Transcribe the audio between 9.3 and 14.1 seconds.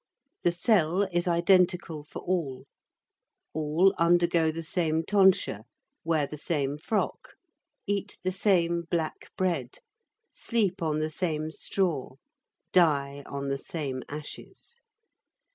bread, sleep on the same straw, die on the same